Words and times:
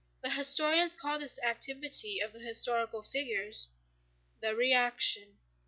The 0.23 0.31
historians 0.31 0.97
call 0.97 1.19
this 1.19 1.37
activity 1.43 2.21
of 2.21 2.33
the 2.33 2.39
historical 2.39 3.03
figures 3.03 3.69
"the 4.41 4.55
reaction." 4.55 5.37